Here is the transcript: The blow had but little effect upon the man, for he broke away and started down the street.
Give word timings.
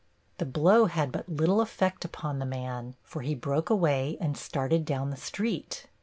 The 0.39 0.47
blow 0.47 0.85
had 0.85 1.11
but 1.11 1.29
little 1.29 1.61
effect 1.61 2.03
upon 2.03 2.39
the 2.39 2.45
man, 2.47 2.95
for 3.03 3.21
he 3.21 3.35
broke 3.35 3.69
away 3.69 4.17
and 4.19 4.35
started 4.35 4.83
down 4.83 5.11
the 5.11 5.15
street. 5.15 5.85